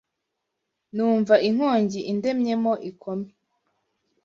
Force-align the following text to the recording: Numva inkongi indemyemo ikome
Numva 0.93 1.35
inkongi 1.47 1.99
indemyemo 2.11 2.73
ikome 2.89 3.29